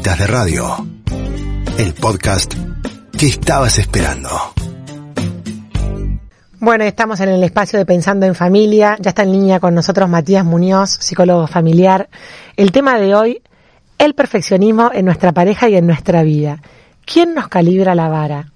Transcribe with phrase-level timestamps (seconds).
[0.00, 0.86] De Radio,
[1.76, 2.54] el podcast
[3.18, 4.30] que estabas esperando.
[6.58, 8.96] Bueno, estamos en el espacio de Pensando en Familia.
[8.98, 12.08] Ya está en línea con nosotros Matías Muñoz, psicólogo familiar.
[12.56, 13.42] El tema de hoy,
[13.98, 16.62] el perfeccionismo en nuestra pareja y en nuestra vida.
[17.04, 18.50] ¿Quién nos calibra la vara?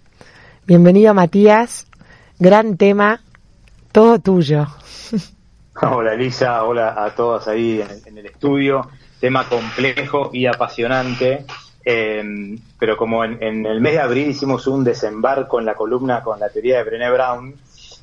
[0.66, 1.86] Bienvenido Matías,
[2.38, 3.20] gran tema,
[3.92, 4.68] todo tuyo.
[5.82, 8.88] Hola Elisa, hola a todos ahí en, el estudio.
[9.20, 11.44] Tema complejo y apasionante,
[11.84, 16.38] em, pero como en, el mes de abril hicimos un desembarco en la columna con
[16.38, 17.54] la teoría de Brené Brown,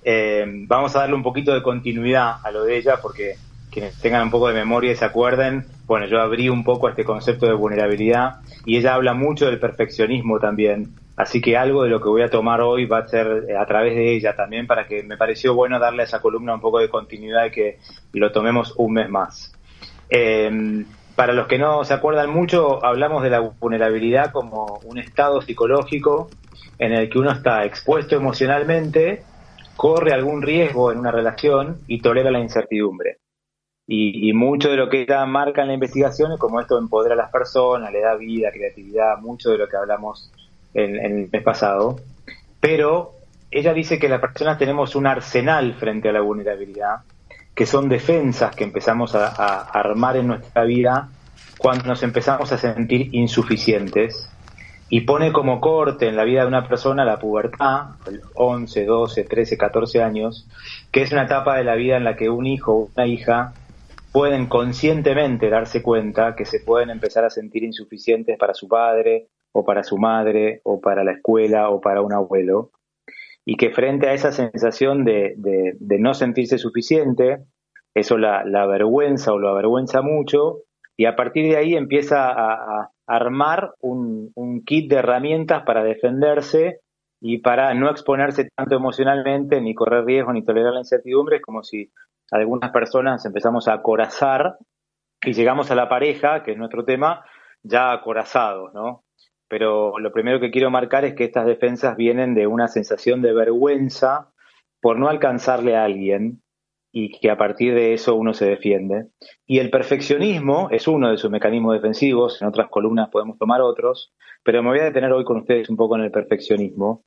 [0.03, 3.35] em, vamos a darle un poquito de continuidad a lo de ella porque
[3.73, 7.03] quienes tengan un poco de memoria y se acuerden, bueno, yo abrí un poco este
[7.03, 10.93] concepto de vulnerabilidad y ella habla mucho del perfeccionismo también.
[11.16, 13.66] Así que algo de lo que voy a tomar hoy va a ser eh, a
[13.66, 16.80] través de ella también para que me pareció bueno darle a esa columna un poco
[16.80, 17.80] de continuidad y que
[18.13, 19.53] lo tomemos un mes más.
[20.09, 20.85] Em,
[21.16, 26.30] para los que no se acuerdan mucho, hablamos de la vulnerabilidad como un estado psicológico
[26.80, 29.23] en el que uno está expuesto emocionalmente,
[29.75, 33.20] corre algún riesgo en una relación y tolera la incertidumbre.
[33.86, 37.17] Y, mucho de lo que ella marca en la investigación es como esto empodera a
[37.17, 40.31] las personas, le da vida, creatividad, mucho de lo que hablamos
[40.73, 41.98] en, el mes pasado.
[42.61, 43.11] Pero
[43.52, 47.00] ella dice que las personas tenemos un arsenal frente a la vulnerabilidad,
[47.55, 51.09] que son defensas que empezamos a, armar en nuestra vida
[51.57, 54.29] cuando nos empezamos a sentir insuficientes.
[54.89, 57.95] Y pone como corte en la vida de una persona la pubertad,
[58.35, 60.47] 11, 12, 13, 14 años,
[60.91, 63.53] que es una etapa de la vida en la que un hijo o una hija
[64.11, 69.65] pueden conscientemente darse cuenta que se pueden empezar a sentir insuficientes para su padre o
[69.65, 72.69] para su madre o para la escuela o para un abuelo
[73.45, 75.36] y que frente a esa sensación de,
[75.80, 77.39] no sentirse suficiente,
[77.94, 80.61] eso la, avergüenza o lo avergüenza mucho
[80.95, 86.80] y a partir de ahí empieza a, armar un, un kit de herramientas para defenderse
[87.19, 91.64] y para no exponerse tanto emocionalmente, ni correr riesgo, ni tolerar la incertidumbre, es como
[91.64, 91.92] si
[92.31, 94.58] algunas personas empezamos a acorazar
[95.21, 97.25] y llegamos a la pareja, que es nuestro tema,
[97.61, 99.04] ya acorazados, ¿no?
[99.48, 103.33] Pero lo primero que quiero marcar es que estas defensas vienen de una sensación de
[103.33, 104.31] vergüenza
[104.81, 106.42] por no alcanzarle a alguien
[106.92, 109.08] y que a partir de eso uno se defiende.
[109.48, 114.14] Y el perfeccionismo es uno de sus mecanismos defensivos, en otras columnas podemos tomar otros,
[114.43, 117.04] pero me voy a detener hoy con ustedes un poco en el perfeccionismo,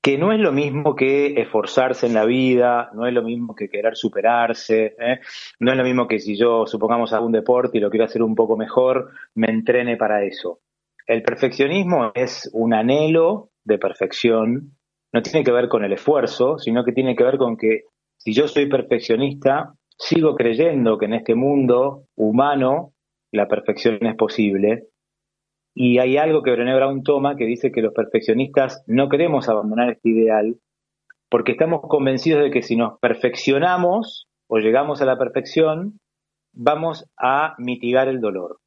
[0.00, 3.68] que no es lo mismo que esforzarse en la vida, no es lo mismo que
[3.68, 5.18] querer superarse, ¿eh?
[5.58, 8.36] no es lo mismo que si yo, supongamos, un deporte y lo quiero hacer un
[8.36, 10.60] poco mejor, me entrene para eso.
[11.06, 14.76] El perfeccionismo es un anhelo de perfección,
[15.12, 17.82] no tiene que ver con el esfuerzo, sino que tiene que ver con que
[18.16, 22.92] si yo soy perfeccionista, sigo creyendo que en este mundo humano
[23.32, 24.88] la perfección es posible
[25.74, 29.90] y hay algo que Brené Brown toma que dice que los perfeccionistas no queremos abandonar
[29.90, 30.56] este ideal
[31.28, 36.00] porque estamos convencidos de que si nos perfeccionamos o llegamos a la perfección,
[36.52, 38.58] vamos a mitigar el dolor.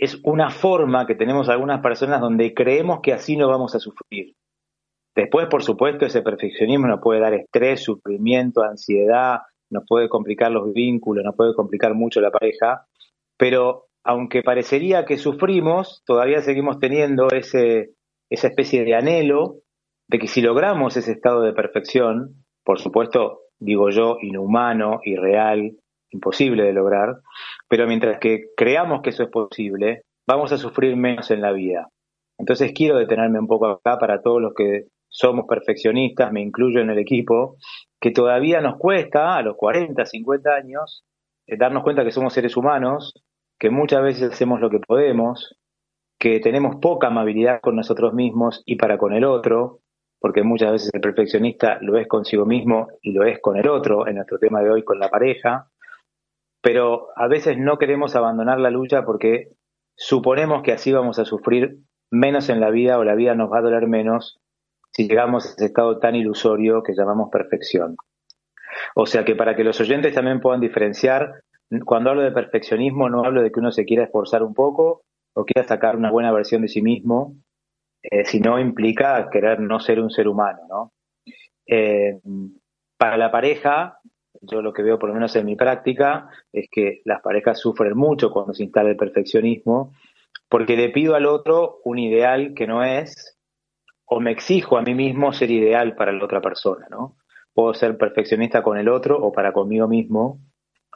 [0.00, 4.34] Es una forma que tenemos algunas personas donde creemos que así no vamos a sufrir.
[5.14, 9.40] Después, por supuesto, ese perfeccionismo nos puede dar estrés, sufrimiento, ansiedad,
[9.70, 12.86] nos puede complicar los vínculos, nos puede complicar mucho la pareja,
[13.38, 17.90] pero aunque parecería que sufrimos, todavía seguimos teniendo ese,
[18.30, 19.56] esa especie de anhelo
[20.08, 25.72] de que si logramos ese estado de perfección, por supuesto, digo yo, inhumano, irreal,
[26.10, 27.16] imposible de lograr,
[27.68, 31.88] pero mientras que creamos que eso es posible, vamos a sufrir menos en la vida.
[32.38, 36.90] Entonces quiero detenerme un poco acá para todos los que somos perfeccionistas, me incluyo en
[36.90, 37.56] el equipo,
[38.00, 41.04] que todavía nos cuesta a los 40, 50 años
[41.46, 43.14] eh, darnos cuenta que somos seres humanos,
[43.58, 45.56] que muchas veces hacemos lo que podemos,
[46.18, 49.80] que tenemos poca amabilidad con nosotros mismos y para con el otro,
[50.20, 54.06] porque muchas veces el perfeccionista lo es consigo mismo y lo es con el otro,
[54.06, 55.68] en nuestro tema de hoy con la pareja,
[56.66, 59.52] pero a veces no queremos abandonar la lucha porque
[59.94, 61.78] suponemos que así vamos a sufrir
[62.10, 64.40] menos en la vida o la vida nos va a doler menos
[64.90, 67.94] si llegamos a ese estado tan ilusorio que llamamos perfección.
[68.96, 71.34] O sea que para que los oyentes también puedan diferenciar,
[71.84, 75.02] cuando hablo de perfeccionismo no hablo de que uno se quiera esforzar un poco
[75.36, 77.36] o quiera sacar una buena versión de sí mismo,
[78.02, 80.92] eh, sino implica querer no ser un ser humano, ¿no?
[81.64, 82.18] Eh,
[82.98, 84.00] para la pareja,
[84.40, 87.96] yo lo que veo por lo menos en mi práctica es que las parejas sufren
[87.96, 89.92] mucho cuando se instala el perfeccionismo,
[90.48, 93.38] porque le pido al otro un ideal que no es,
[94.04, 97.16] o me exijo a mí mismo ser ideal para la otra persona, ¿no?
[97.52, 100.40] Puedo ser perfeccionista con el otro o para conmigo mismo,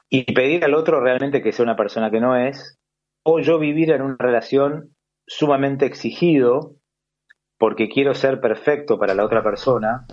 [0.08, 2.78] y pedir al otro realmente que sea una persona que no es,
[3.22, 4.94] o yo vivir en una relación
[5.26, 6.74] sumamente exigido
[7.58, 10.06] porque quiero ser perfecto para la otra persona,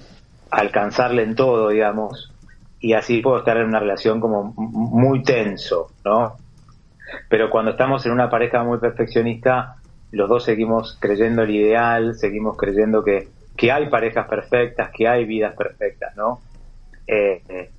[0.52, 2.34] alcanzarle en todo, digamos,
[2.80, 6.38] y así puedo estar en una relación como muy tenso, ¿no?
[7.30, 9.78] Pero cuando estamos en una pareja muy perfeccionista,
[10.12, 15.26] los dos seguimos creyendo el ideal, seguimos creyendo que, que hay parejas perfectas, que hay
[15.26, 16.42] vidas perfectas, ¿no?
[17.08, 17.72] Eh, eh,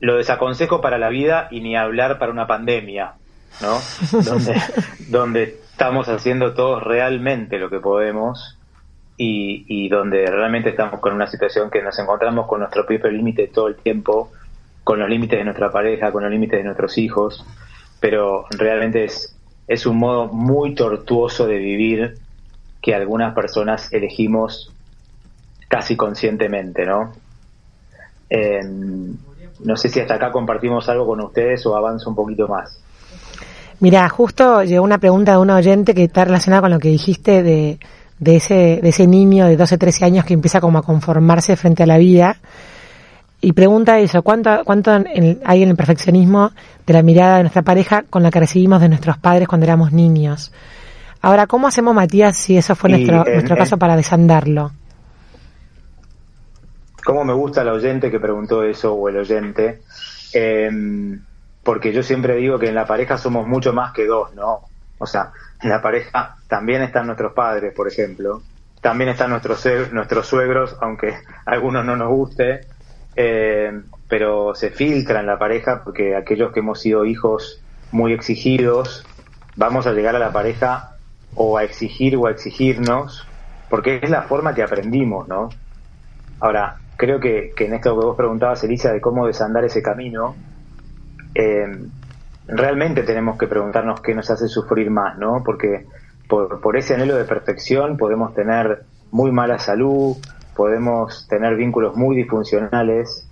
[0.00, 3.14] lo desaconsejo para la vida y ni hablar para una pandemia,
[3.60, 3.78] ¿no?
[4.24, 4.54] donde,
[5.08, 8.58] donde estamos haciendo todos realmente lo que podemos
[9.16, 13.48] y, y, donde realmente estamos con una situación que nos encontramos con nuestro propio límite
[13.48, 14.32] todo el tiempo,
[14.84, 17.44] con los límites de nuestra pareja, con los límites de nuestros hijos,
[18.00, 19.36] pero realmente es,
[19.68, 22.18] es un modo muy tortuoso de vivir
[22.80, 24.72] que algunas personas elegimos
[25.68, 27.12] casi conscientemente, ¿no?
[29.64, 32.78] no sé si hasta acá compartimos algo con ustedes o avanzo un poquito más.
[33.80, 37.42] Mira, justo llegó una pregunta de un oyente que está relacionada con lo que dijiste
[37.42, 37.78] de,
[38.22, 41.82] de, ese, de ese niño de 12, 13 años que empieza como a conformarse frente
[41.82, 42.36] a la vida.
[43.40, 46.52] Y pregunta eso, ¿cuánto, cuánto hay en el perfeccionismo
[46.86, 49.92] de la mirada de nuestra pareja con la que recibimos de nuestros padres cuando éramos
[49.92, 50.52] niños?
[51.20, 54.72] Ahora, ¿cómo hacemos, Matías, si eso fue nuestro, nuestro caso para desandarlo?
[57.04, 59.82] cómo me gusta el oyente que preguntó eso o el oyente,
[60.32, 61.20] em,
[61.62, 64.60] porque yo siempre digo que en la pareja somos mucho más que dos, ¿no?
[64.98, 68.42] O sea, la pareja también están nuestros padres, por ejemplo,
[68.80, 71.14] también están nuestros, nuestros suegros, aunque
[71.46, 72.66] algunos no nos guste,
[73.14, 77.62] em, pero se filtra en la pareja porque aquellos que hemos sido hijos
[77.92, 79.06] muy exigidos,
[79.56, 80.96] vamos a llegar a la pareja
[81.34, 83.26] o a exigir o a exigirnos,
[83.68, 85.48] porque es la forma que aprendimos, ¿no?
[86.40, 90.34] Ahora, creo que, en esto que vos preguntabas, Elisa, de cómo desandar ese camino,
[91.34, 91.66] eh,
[92.46, 95.42] realmente tenemos que preguntarnos qué nos hace sufrir más, ¿no?
[95.44, 95.86] Porque
[96.28, 100.16] por, ese anhelo de perfección podemos tener muy mala salud,
[100.56, 103.28] podemos tener vínculos muy disfuncionales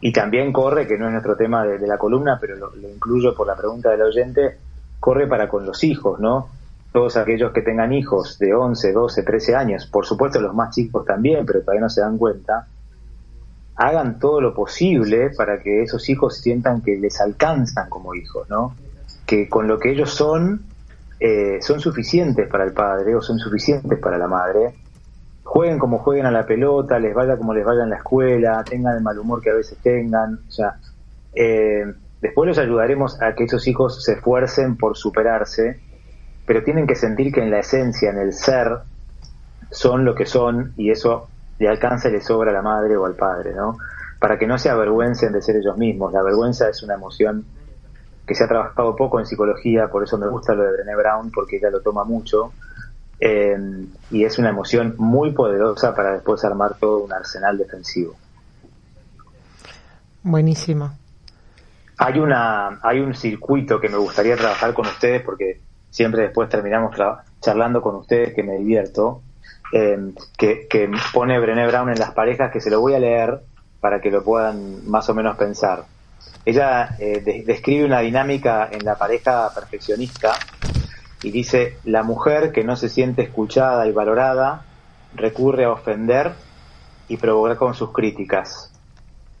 [0.00, 3.34] y también corre, que no es nuestro tema de, la columna, pero lo, lo, incluyo
[3.34, 4.58] por la pregunta del oyente,
[5.00, 6.48] corre para con los hijos, ¿no?
[6.92, 11.04] Todos aquellos que tengan hijos de 11, 12, 13 años, por supuesto los más chicos
[11.04, 12.66] también, pero todavía no se dan cuenta,
[13.76, 18.74] hagan todo lo posible para que esos hijos sientan que les alcanzan como hijos, ¿no?
[19.26, 20.62] Que con lo que ellos son,
[21.18, 24.74] eh, son suficientes para el padre o son suficientes para la madre.
[25.42, 28.96] Jueguen como jueguen a la pelota, les vaya como les vaya en la escuela, tengan
[28.96, 30.40] el mal humor que a veces tengan.
[30.48, 30.76] O sea,
[31.34, 31.84] eh,
[32.20, 35.80] después los ayudaremos a que esos hijos se esfuercen por superarse,
[36.46, 38.68] pero tienen que sentir que en la esencia, en el ser,
[39.70, 41.28] son lo que son y eso
[41.58, 43.78] le alcanza y le sobra a la madre o al padre, ¿no?
[44.18, 46.12] Para que no se avergüencen de ser ellos mismos.
[46.12, 47.44] La vergüenza es una emoción
[48.26, 51.30] que se ha trabajado poco en psicología, por eso me gusta lo de Brené Brown,
[51.30, 52.52] porque ella lo toma mucho,
[53.20, 53.56] eh,
[54.10, 58.14] y es una emoción muy poderosa para después armar todo un arsenal defensivo.
[60.22, 60.90] Buenísimo.
[61.98, 65.60] Hay una, hay un circuito que me gustaría trabajar con ustedes porque
[65.90, 66.96] siempre después terminamos
[67.40, 69.22] charlando con ustedes que me divierto,
[69.76, 69.98] eh,
[70.38, 73.40] que, pone Brené Brown en las parejas, que se lo voy a leer
[73.80, 75.86] para que lo puedan más o menos pensar.
[76.44, 80.34] Ella eh, describe una dinámica en la pareja perfeccionista
[81.24, 84.64] y dice, la mujer que no se siente escuchada y valorada
[85.16, 86.34] recurre a ofender
[87.08, 88.70] y provocar con sus críticas.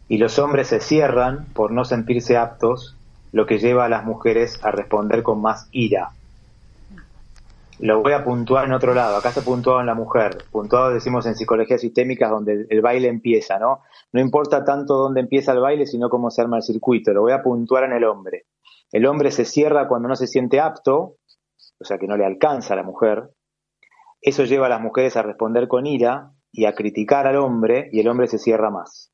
[0.08, 2.96] Y los hombres se cierran por no sentirse aptos,
[3.30, 6.10] lo que lleva a las mujeres a responder con más ira
[7.84, 9.18] lo voy a puntuar en otro lado.
[9.18, 10.38] Acá se puntuado en la mujer.
[10.50, 13.82] Puntuado decimos en psicología sistémica donde el baile empieza, ¿no?
[14.10, 17.12] No importa tanto dónde empieza el baile, sino cómo se arma el circuito.
[17.12, 18.46] Lo voy a puntuar en el hombre.
[18.90, 21.16] El hombre se cierra cuando no se siente apto,
[21.78, 23.28] o sea que no le alcanza a la mujer.
[24.22, 28.00] Eso lleva a las mujeres a responder con ira y a criticar al hombre y
[28.00, 29.12] el hombre se cierra más.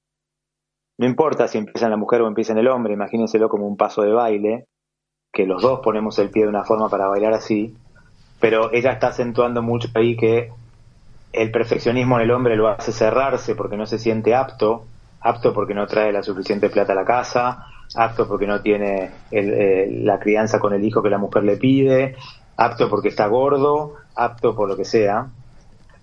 [0.96, 3.76] No importa si empieza en la mujer o empieza en el hombre, imagínenselo como un
[3.76, 4.68] paso de baile,
[5.32, 7.74] que los dos ponemos el pie de una forma para bailar así,
[8.40, 10.50] pero ella está acentuando mucho ahí que
[11.32, 14.84] el perfeccionismo en el hombre lo hace cerrarse porque no se siente apto,
[15.20, 19.88] apto porque no trae la suficiente plata a la casa, apto porque no tiene eh,
[20.02, 22.16] la crianza con el hijo que la mujer le pide,
[22.56, 25.28] apto porque está gordo, apto por lo que sea,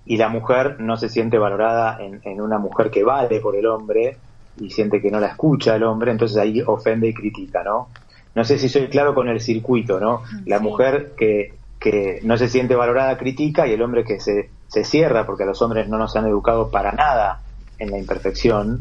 [0.06, 3.66] y la mujer no se siente valorada en, en una mujer que vale por el
[3.66, 4.18] hombre
[4.60, 7.90] y siente que no la escucha el hombre, entonces ahí ofende y critica, ¿no?
[8.34, 10.22] No sé si soy claro con el circuito, ¿no?
[10.46, 11.54] La mujer que
[11.90, 15.62] que no se siente valorada critica y el hombre que se, se cierra porque los
[15.62, 17.42] hombres no nos han educado para nada
[17.80, 18.80] en la imperfección.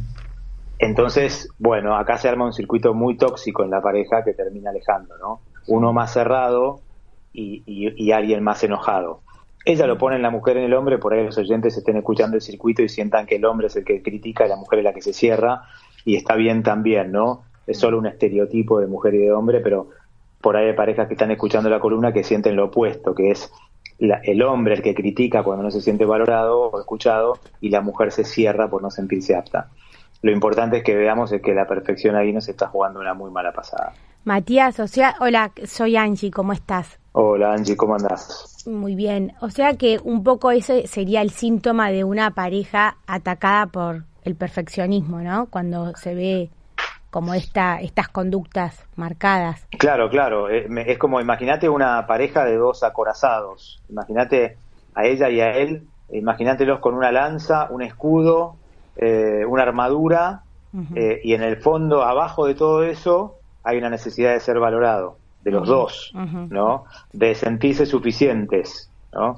[0.79, 5.17] Entonces, bueno, acá se arma un circuito muy tóxico en la pareja que termina alejando,
[5.19, 5.41] ¿no?
[5.69, 6.81] Uno más cerrado
[7.33, 9.21] y, alguien más enojado.
[9.65, 12.37] Ella lo pone en la mujer en el hombre, por ahí los oyentes estén escuchando
[12.37, 14.85] el circuito y sientan que el hombre es el que critica y la mujer es
[14.85, 15.63] la que se cierra,
[16.05, 17.43] y está bien también, ¿no?
[17.67, 19.91] Es solo un estereotipo de mujer y de hombre, pero
[20.41, 23.51] por ahí hay parejas que están escuchando la columna que sienten lo opuesto, que es
[23.99, 28.13] el hombre el que critica cuando no se siente valorado o escuchado y la mujer
[28.13, 29.71] se cierra por no sentirse apta.
[30.23, 33.31] Lo importante es que veamos es que la perfección ahí nos está jugando una muy
[33.31, 33.93] mala pasada.
[34.25, 36.99] Matías, o sea, hola, soy Angie, ¿cómo estás?
[37.13, 38.65] Hola Angie, ¿cómo andás?
[38.67, 43.67] Muy bien, o sea que un poco ese sería el síntoma de una pareja atacada
[43.67, 45.47] por el perfeccionismo, ¿no?
[45.47, 46.51] Cuando se ve
[47.17, 49.67] como esta, estas conductas marcadas.
[49.79, 50.51] Claro, claro.
[50.51, 53.83] Eh, es, como, imagínate una pareja de dos acorazados.
[53.89, 54.59] Imagínate
[54.95, 58.57] a ella y a él, imagínatelos con una lanza, un escudo,
[58.97, 60.43] eh, una armadura,
[60.95, 65.17] eh, y en el fondo, abajo de todo eso, hay una necesidad de ser valorado,
[65.43, 66.85] de los dos, ¿no?
[67.15, 69.37] De sentirse suficientes, ¿no?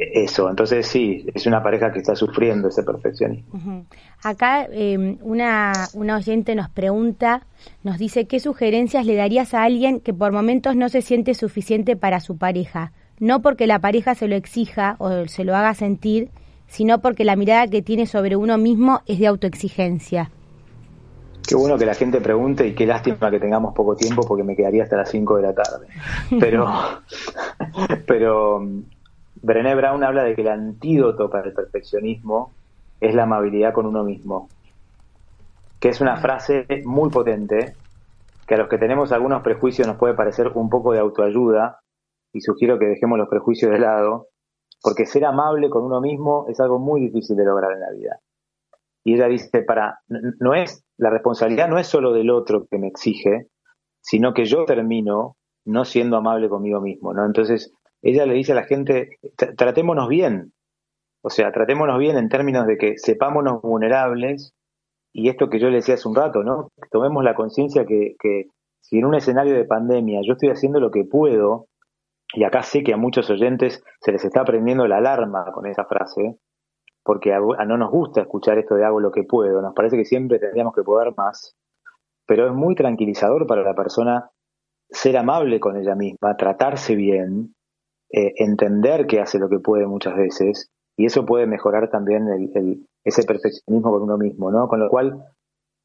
[0.00, 0.48] Eso.
[0.48, 3.84] Entonces sí, es una pareja que está sufriendo ese perfeccionismo.
[4.22, 7.46] Acá em, una, una oyente nos pregunta,
[7.82, 11.96] nos dice, ¿qué sugerencias le darías a alguien que por momentos no se siente suficiente
[11.96, 12.92] para su pareja?
[13.18, 16.30] No porque la pareja se lo exija o se lo haga sentir,
[16.66, 20.30] sino porque la mirada que tiene sobre uno mismo es de autoexigencia.
[21.46, 24.54] Qué bueno que la gente pregunte y qué lástima que tengamos poco tiempo porque me
[24.54, 25.88] quedaría hasta las 5 de la tarde.
[26.38, 26.68] Pero,
[28.06, 28.64] pero
[29.42, 32.52] Brené Brown habla de que el antídoto para el perfeccionismo
[33.00, 34.48] es la amabilidad con uno mismo,
[35.80, 37.74] que es una frase muy potente,
[38.46, 41.80] que a los que tenemos algunos prejuicios nos puede parecer un poco de autoayuda,
[42.32, 44.28] y sugiero que dejemos los prejuicios de lado,
[44.82, 48.20] porque ser amable con uno mismo es algo muy difícil de lograr en la vida.
[49.04, 52.88] Y ella dice, para, no es, la responsabilidad no es solo del otro que me
[52.88, 53.48] exige,
[54.00, 57.24] sino que yo termino no siendo amable conmigo mismo, ¿no?
[57.24, 59.18] Entonces, ella le dice a la gente,
[59.56, 60.52] tratémonos bien,
[61.22, 64.54] o sea, tratémonos bien en términos de que sepámonos vulnerables
[65.12, 66.68] y esto que yo le decía hace un rato, ¿no?
[66.90, 68.46] Tomemos la conciencia que, que
[68.80, 71.66] si en un escenario de pandemia yo estoy haciendo lo que puedo,
[72.32, 75.84] y acá sé que a muchos oyentes se les está prendiendo la alarma con esa
[75.84, 76.38] frase,
[77.02, 80.04] porque a, no nos gusta escuchar esto de hago lo que puedo, nos parece que
[80.04, 81.56] siempre tendríamos que poder más,
[82.26, 84.30] pero es muy tranquilizador para la persona
[84.88, 87.54] ser amable con ella misma, tratarse bien,
[88.12, 92.86] eh, entender que hace lo que puede muchas veces y eso puede mejorar también el,
[93.04, 94.68] ese perfeccionismo con uno mismo, ¿no?
[94.68, 95.24] Con lo cual,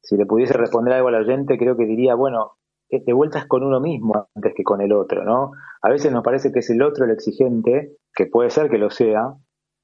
[0.02, 2.52] si le pudiese responder algo al oyente, creo que diría, bueno,
[2.90, 5.52] eh, de vueltas con uno mismo antes que con el otro, ¿no?
[5.82, 8.90] A veces nos parece que es el otro el exigente, que puede ser que lo
[8.90, 9.34] sea,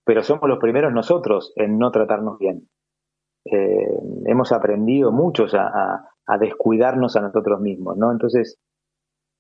[0.04, 2.68] pero somos los primeros nosotros en no tratarnos bien.
[3.44, 6.08] Eh, hemos aprendido muchos a,
[6.38, 8.11] descuidarnos a nosotros mismos, ¿no?
[8.11, 8.58] Entonces,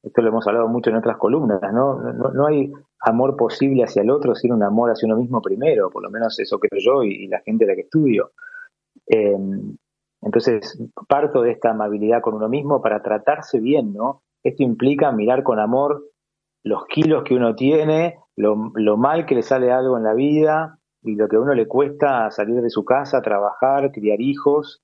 [0.02, 2.00] esto lo hemos hablado mucho en otras columnas, ¿no?
[2.12, 2.70] No, hay
[3.02, 6.38] amor posible hacia el otro sin un amor hacia uno mismo primero, por lo menos
[6.38, 8.32] eso creo yo y, la gente de la que estudio.
[9.06, 9.76] Em,
[10.20, 14.22] entonces, parto de esta amabilidad con uno mismo para tratarse bien, ¿no?
[14.44, 16.04] Esto implica mirar con amor
[16.64, 20.78] los kilos que uno tiene, lo, lo mal que le sale algo en la vida
[21.02, 24.82] y lo que a uno le cuesta salir de su casa, trabajar, criar hijos,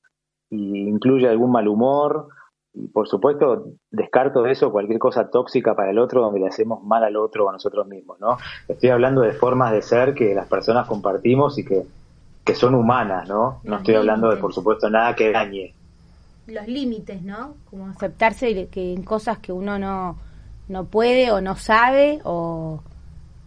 [0.51, 2.29] y incluye algún mal humor,
[2.75, 6.83] y por supuesto, descarto de eso cualquier cosa tóxica para el otro donde le hacemos
[6.85, 8.39] mal al otro o a nosotros mismos, ¿no?
[8.69, 11.85] Estoy hablando de formas de ser que las personas compartimos y que,
[12.45, 13.61] que son humanas, ¿no?
[13.65, 15.75] No estoy hablando de, por supuesto, nada que dañe.
[16.47, 17.55] Los límites, ¿no?
[17.71, 20.17] Como aceptarse que en cosas que uno no,
[20.69, 22.81] no puede o no sabe o,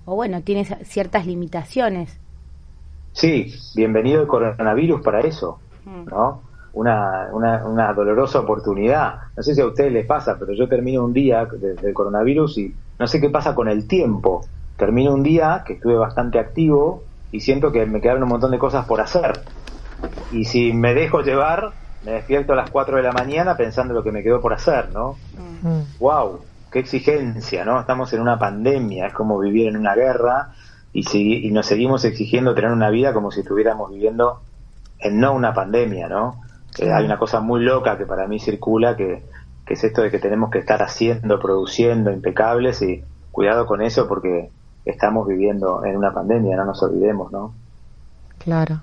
[0.06, 2.18] o bueno, tiene ciertas limitaciones.
[3.14, 6.06] Sí, bienvenido el coronavirus para eso, mm.
[6.06, 6.51] ¿no?
[6.74, 9.16] Una, una, una, dolorosa oportunidad.
[9.36, 12.76] No sé si a ustedes les pasa, pero yo termino un día del coronavirus y
[13.00, 14.46] no sé qué pasa con el tiempo.
[14.78, 18.60] Termino un día que estuve bastante activo y siento que me quedaron un montón de
[18.60, 19.42] cosas por hacer.
[20.32, 21.72] Y si me dejo llevar,
[22.06, 24.92] me despierto a las 4 de la mañana pensando lo que me quedó por hacer,
[24.94, 25.18] ¿no?
[26.00, 26.40] ¡Wow!
[26.72, 27.80] ¡Qué exigencia, ¿no?
[27.80, 30.54] Estamos en una pandemia, es como vivir en una guerra
[30.94, 34.42] y, si, y nos seguimos exigiendo tener una vida como si estuviéramos viviendo
[35.00, 36.42] en no una pandemia, ¿no?
[36.80, 39.24] Hay una cosa muy loca que para mí circula, que,
[39.68, 44.50] es esto de que tenemos que estar haciendo, produciendo impecables y cuidado con eso porque
[44.84, 47.54] estamos viviendo en una pandemia, no nos olvidemos, ¿no?
[48.38, 48.82] Claro.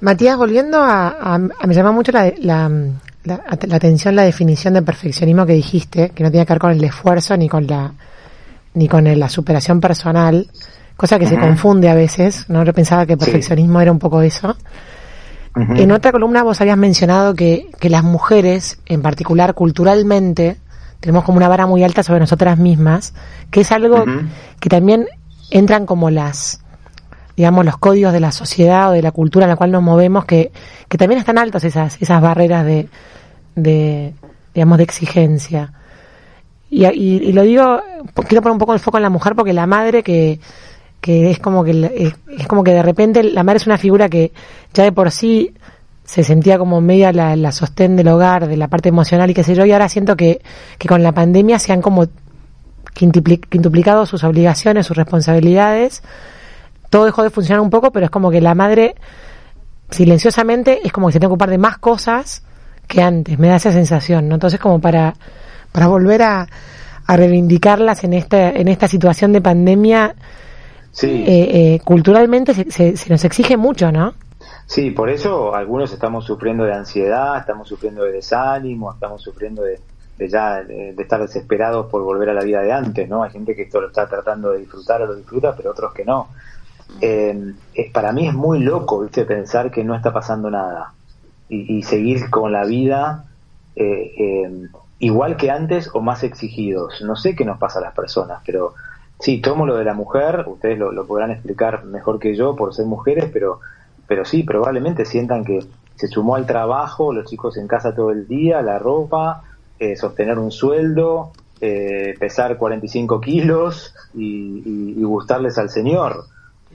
[0.00, 2.70] Matías, volviendo a, me llama mucho la, la,
[3.24, 6.84] la, atención la definición de perfeccionismo que dijiste, que no tiene que ver con el
[6.84, 7.92] esfuerzo ni con la
[8.74, 10.46] ni con la superación personal,
[10.96, 12.62] cosa que se confunde a veces, ¿no?
[12.62, 14.54] Yo pensaba que perfeccionismo era un poco eso.
[15.56, 20.58] En otra columna vos habías mencionado que, que las mujeres, en particular culturalmente,
[21.00, 23.14] tenemos como una vara muy alta sobre nosotras mismas,
[23.50, 24.04] que es algo
[24.60, 25.06] que también
[25.50, 26.60] entran como las,
[27.36, 30.26] digamos, los códigos de la sociedad o de la cultura en la cual nos movemos,
[30.26, 30.52] que,
[30.88, 32.88] que también están altos esas, esas barreras de,
[33.54, 34.14] de,
[34.54, 35.72] digamos, de exigencia.
[36.68, 37.80] Y, y, lo digo,
[38.28, 40.40] quiero poner un poco el foco en la mujer porque la madre que,
[41.06, 44.32] que es como que es como que de repente la madre es una figura que
[44.74, 45.54] ya de por sí
[46.02, 49.54] se sentía como media la, sostén del hogar, de la parte emocional y qué sé
[49.54, 50.42] yo, y ahora siento que,
[50.78, 52.08] que con la pandemia se han como
[52.92, 56.02] quintuplicado sus obligaciones, sus responsabilidades,
[56.90, 58.96] todo dejó de funcionar un poco, pero es como que la madre
[59.90, 62.42] silenciosamente es como que se tiene que ocupar de más cosas
[62.88, 64.34] que antes, me da esa sensación, ¿no?
[64.34, 65.14] Entonces como para,
[65.70, 66.48] para volver a,
[67.06, 70.16] a reivindicarlas en esta, en esta situación de pandemia,
[70.96, 71.24] sí.
[71.26, 74.14] eh, eh, culturalmente se, se, nos exige mucho, ¿no?
[74.66, 79.78] Sí, por eso algunos estamos sufriendo de ansiedad, estamos sufriendo de desánimo, estamos sufriendo de,
[80.18, 83.22] de ya de, estar desesperados por volver a la vida de antes, ¿no?
[83.22, 86.04] Hay gente que esto lo está tratando de disfrutar o lo disfruta, pero otros que
[86.04, 86.28] no.
[87.00, 87.54] Eh,
[87.92, 89.24] para mí es muy loco, ¿viste?
[89.24, 90.92] Pensar que no está pasando nada
[91.48, 93.26] y, seguir con la vida
[93.76, 97.02] eh, eh, igual que antes o más exigidos.
[97.02, 98.74] No sé qué nos pasa a las personas, pero
[99.18, 102.86] sí, tomo lo de la mujer, ustedes lo, podrán explicar mejor que yo por ser
[102.86, 103.60] mujeres, pero,
[104.06, 108.26] pero sí, probablemente sientan que se sumó al trabajo, los chicos en casa todo el
[108.28, 109.42] día, la ropa,
[109.78, 116.26] eh, sostener un sueldo, pesar 45 kilos y, y, gustarles al Señor.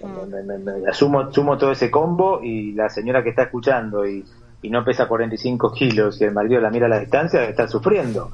[0.03, 0.89] Mm.
[0.89, 4.25] asumo, sumo todo ese combo y la señora que está escuchando y
[4.61, 8.31] y no pesa 45 kilos y el marido la mira a la distancia, está sufriendo.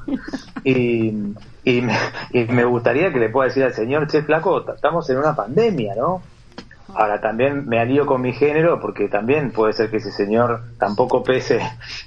[0.63, 1.81] Y, y,
[2.49, 6.21] me, gustaría que le pueda decir al señor, che, flaco, estamos en una pandemia, ¿no?
[6.93, 11.23] Ahora también me alío con mi género porque también puede ser que ese señor tampoco
[11.23, 11.59] pese,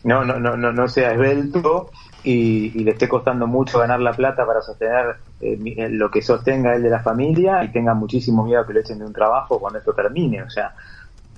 [0.05, 1.91] no, no, no, no, no sea esbelto
[2.23, 6.21] y, y, le esté costando mucho ganar la plata para sostener eh, eh, lo que
[6.21, 9.59] sostenga él de la familia y tenga muchísimo miedo que lo echen de un trabajo
[9.59, 10.43] cuando esto termine.
[10.43, 10.75] O sea,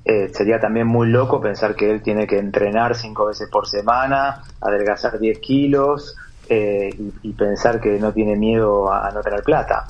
[0.05, 4.43] eh, sería también muy loco pensar que él tiene que entrenar cinco veces por semana,
[4.61, 6.17] adelgazar 10 kilos
[6.49, 6.91] eh,
[7.23, 9.87] y, pensar que no tiene miedo a, no tener plata.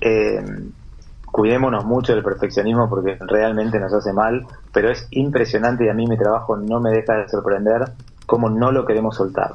[0.00, 0.44] Eh,
[1.24, 6.06] cuidémonos mucho del perfeccionismo porque realmente nos hace mal, pero es impresionante y a mí
[6.06, 7.84] mi trabajo no me deja de sorprender
[8.26, 9.54] cómo no lo queremos soltar.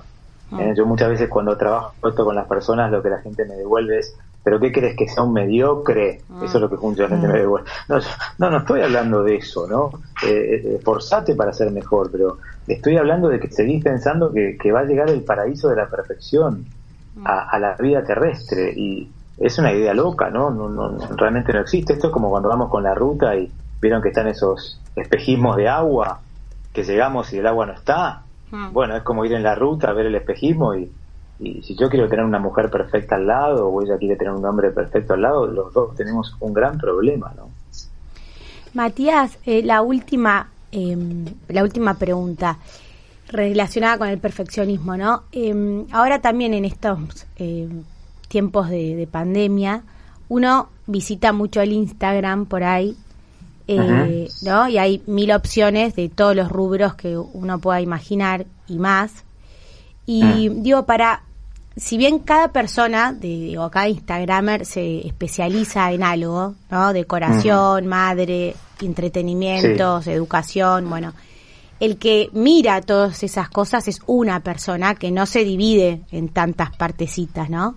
[0.76, 4.00] yo muchas veces cuando trabajo esto con las personas lo que la gente me devuelve
[4.00, 6.22] es pero ¿qué crees que sea un mediocre?
[6.44, 7.70] Eso es lo que gente me devuelve.
[7.88, 8.00] No,
[8.40, 9.92] no, no estoy hablando de eso, ¿no?
[10.28, 14.82] Eh, eh, esforzate para ser mejor, pero estoy hablando de que seguís pensando que, va
[14.82, 16.66] a llegar el paraíso de la perfección
[17.24, 20.50] a, la vida terrestre y es una idea loca, ¿no?
[20.50, 21.94] No, no Realmente no existe.
[21.94, 23.50] Esto es como cuando vamos con la ruta y
[23.82, 26.20] vieron que están esos espejismos de agua,
[26.74, 28.24] que llegamos y el agua no está.
[28.72, 30.92] Bueno, es como ir en la ruta, a ver el espejismo y
[31.40, 34.46] y si yo quiero tener una mujer perfecta al lado o ella quiere tener un
[34.46, 37.50] hombre perfecto al lado, los dos tenemos un gran problema, ¿no?
[38.74, 42.58] Matías, eh, la última, em, la última pregunta
[43.28, 45.24] relacionada con el perfeccionismo, ¿no?
[45.32, 47.84] Em, ahora también en estos em,
[48.28, 49.84] tiempos de, pandemia,
[50.30, 52.96] uno visita mucho el Instagram por ahí,
[53.68, 54.68] eh, ¿no?
[54.68, 59.23] Y hay mil opciones de todos los rubros que uno pueda imaginar y más.
[60.06, 60.52] Y ah.
[60.56, 61.24] digo, para,
[61.76, 66.94] si bien cada persona, de, digo, cada Instagramer se especializa en algo, ¿no?
[66.94, 71.14] Decoración, madre, entretenimientos, educación, bueno,
[71.80, 76.76] el que mira todas esas cosas es una persona que no se divide en tantas
[76.76, 77.76] partecitas, ¿no?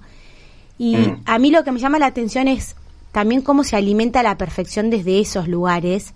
[0.79, 1.23] Y mm.
[1.25, 2.77] a mí lo que me llama la atención es
[3.13, 6.13] también cómo se alimenta la perfección desde esos lugares,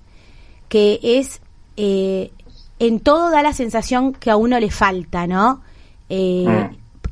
[0.68, 1.40] que es,
[1.76, 2.30] eh,
[2.78, 5.62] en todo da la sensación que a uno le falta, ¿no?
[6.10, 6.44] Eh,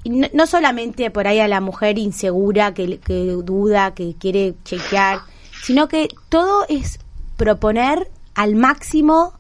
[0.05, 2.99] no, solamente por ahí a la mujer insegura que,
[3.45, 5.21] duda, que quiere chequear,
[5.63, 6.99] sino que todo es
[7.37, 9.35] proponer al máximo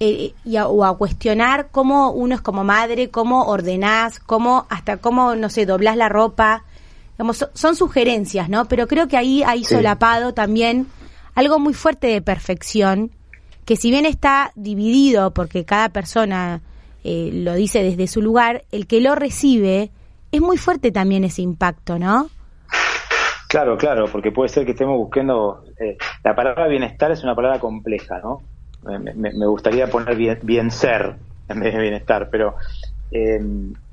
[0.00, 5.34] eh, y o a cuestionar cómo uno es como madre, cómo ordenás, cómo hasta cómo,
[5.34, 6.64] no sé, doblás la ropa.
[7.54, 8.66] son, sugerencias, ¿no?
[8.66, 10.86] Pero creo que ahí hay solapado también
[11.34, 13.10] algo muy fuerte de perfección,
[13.64, 16.62] que si bien está dividido porque cada persona
[17.08, 19.90] eh, lo dice desde su lugar, el que lo recibe,
[20.32, 22.28] es muy fuerte también ese impacto, ¿no?
[23.48, 25.62] Claro, claro, porque puede ser que estemos buscando...
[25.78, 28.42] Eh, la palabra bienestar es una palabra compleja, ¿no?
[28.82, 31.14] Me, gustaría poner bien, ser
[31.48, 32.56] en vez de bienestar, pero
[33.12, 33.40] eh,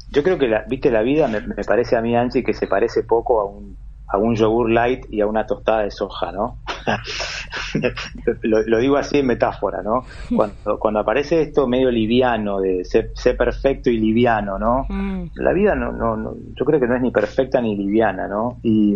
[0.09, 3.03] yo creo que, la, viste, la vida me, parece a mí, Anchi, que se parece
[3.03, 6.57] poco a un, a un yogur light y a una tostada de soja, ¿no?
[8.43, 10.05] lo, digo así en metáfora, ¿no?
[10.35, 14.85] Cuando, cuando aparece esto medio liviano de ser, perfecto y liviano, ¿no?
[14.89, 15.31] Mm.
[15.35, 18.59] La vida no, no, yo creo que no es ni perfecta ni liviana, ¿no?
[18.63, 18.95] Y,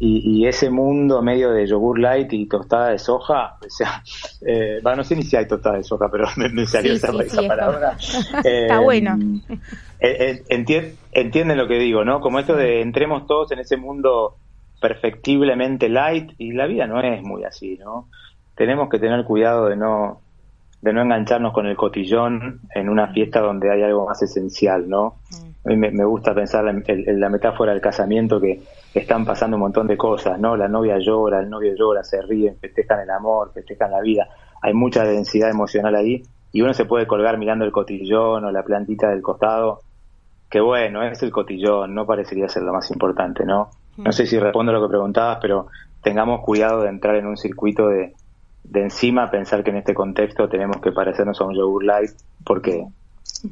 [0.00, 4.02] y, ese mundo medio de yogur light y tostada de soja, o sea,
[4.46, 7.96] eh, no sé ni si hay tostada de soja, pero me, salió esa, palabra.
[8.44, 9.18] Está bueno.
[10.00, 12.20] Eh, eh, entienden lo que digo, ¿no?
[12.20, 14.36] Como esto de entremos todos en ese mundo
[14.80, 18.08] perfectiblemente light y la vida no es muy así, ¿no?
[18.54, 20.20] Tenemos que tener cuidado de no
[20.80, 25.16] de no engancharnos con el cotillón en una fiesta donde hay algo más esencial, ¿no?
[25.64, 28.62] A mí me, gusta pensar en, la metáfora del casamiento que
[28.94, 30.56] están pasando un montón de cosas, ¿no?
[30.56, 34.28] La novia llora, el novio llora, se ríen, festejan el amor, festejan la vida.
[34.62, 38.62] Hay mucha densidad emocional ahí y uno se puede colgar mirando el cotillón o la
[38.62, 39.80] plantita del costado,
[40.48, 43.70] que bueno, es el cotillón, no parecería ser lo más importante, ¿no?
[43.98, 45.66] No sé si respondo a lo que preguntabas, pero
[46.02, 48.14] tengamos cuidado de entrar en un circuito de,
[48.64, 52.10] de encima pensar que en este contexto tenemos que parecernos a un yogur light,
[52.44, 52.86] porque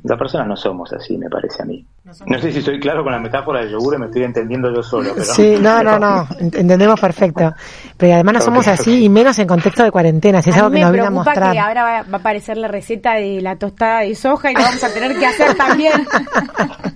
[0.03, 1.85] las personas no somos así, me parece a mí.
[2.27, 5.11] No, sé si soy claro con la metáfora del yogur, me estoy entendiendo yo solo.
[5.15, 5.25] Pero...
[5.25, 7.55] Sí, no, no, no, entendemos perfecto.
[7.97, 10.81] Pero además no somos así, y menos en contexto de cuarentena, si es algo que
[10.81, 11.53] nos viene a mostrar.
[11.53, 14.83] que ahora va, a aparecer la receta de la tostada de soja y lo vamos
[14.83, 15.93] a tener que hacer también.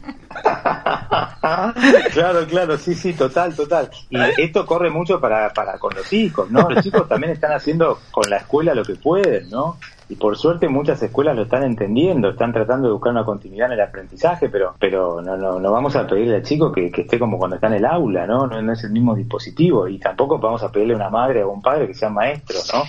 [2.13, 3.91] claro, claro, sí, sí, total, total.
[4.09, 6.69] Y esto corre mucho para, para con los hijos, ¿no?
[6.69, 9.77] Los chicos también están haciendo con la escuela lo que pueden, ¿no?
[10.09, 13.75] Y por suerte muchas escuelas lo están entendiendo, están tratando de buscar una continuidad en
[13.75, 17.39] el aprendizaje, pero pero no no, no vamos a pedirle al chico que, esté como
[17.39, 18.47] cuando está en el aula, ¿no?
[18.47, 18.73] ¿no?
[18.73, 21.87] es el mismo dispositivo y tampoco vamos a pedirle a una madre o un padre
[21.87, 22.83] que sean maestros, ¿no?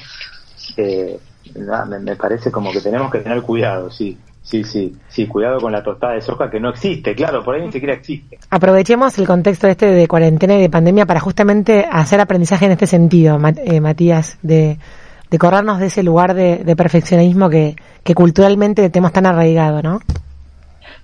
[0.78, 1.20] Eh,
[1.56, 4.18] me parece como que tenemos que tener cuidado, sí.
[4.44, 7.62] Sí, sí, sí, cuidado con la tostada de soja que no existe, claro, por ahí
[7.62, 8.40] ni siquiera existe.
[8.50, 12.88] Aprovechemos el contexto este de cuarentena y de pandemia para justamente hacer aprendizaje en este
[12.88, 14.80] sentido, eh, Matías, de,
[15.30, 20.00] de corrernos de ese lugar de, perfeccionismo que, que culturalmente tenemos tan arraigado, ¿no?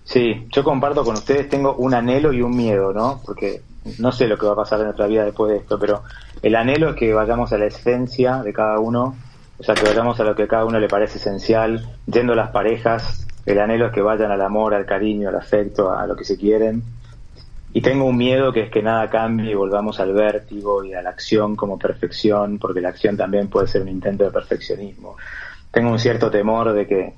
[0.03, 3.21] Sí, yo comparto con ustedes, tengo un anhelo y un miedo, ¿no?
[3.23, 3.61] Porque
[3.99, 6.01] no sé lo que va a pasar en nuestra vida después de esto, pero
[6.41, 9.15] el anhelo es que vayamos a la esencia de cada uno,
[9.59, 12.35] o sea, que vayamos a lo que a cada uno le parece esencial, yendo a
[12.35, 16.17] las parejas el anhelo es que vayan al amor, al cariño, al afecto, a lo
[16.17, 16.83] que se quieren.
[17.73, 21.01] Y tengo un miedo que es que nada cambie y volvamos al vértigo y a
[21.01, 25.15] la acción como perfección, porque la acción también puede ser un intento de perfeccionismo.
[25.71, 27.13] Tengo un cierto temor de que,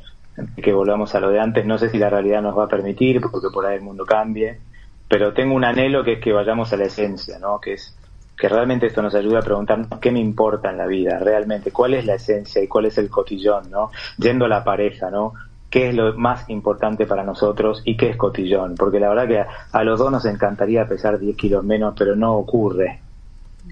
[0.62, 1.66] que volvamos a lo de antes.
[1.66, 4.60] No sé si la realidad nos va a permitir, porque por ahí el mundo cambie.
[5.08, 7.60] Pero tengo un anhelo que es que vayamos a la esencia, ¿no?
[7.60, 7.98] Que es
[8.40, 11.96] que realmente esto nos ayuda a preguntarnos qué me importa en la vida, realmente, cuál
[11.96, 13.92] es la esencia y cuál es el cotillón, ¿no?
[14.18, 15.34] Yendo a la pareja, ¿no?
[15.70, 19.46] Qué es lo más importante para nosotros y qué es cotillón, porque la verdad que
[19.72, 23.00] a, los dos nos encantaría pesar 10 kilos menos, pero no ocurre.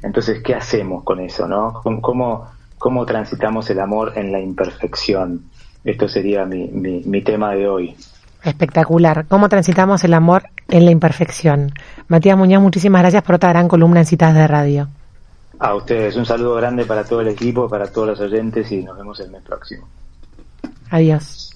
[0.03, 1.81] Entonces, ¿qué hacemos con eso, no?
[2.01, 5.45] ¿Cómo, cómo transitamos el amor en la imperfección?
[5.83, 7.95] Esto sería mi, mi, mi tema de hoy.
[8.43, 9.25] Espectacular.
[9.27, 11.71] ¿Cómo transitamos el amor en la imperfección?
[12.07, 14.87] Matías Muñoz, muchísimas gracias por otra gran columna en Citas de Radio.
[15.59, 18.95] A ustedes, un saludo grande para todo el equipo, para todos los oyentes y nos
[18.95, 19.87] vemos el mes próximo.
[20.91, 21.46] Adiós.